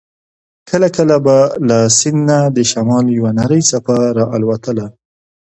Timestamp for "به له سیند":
1.25-2.21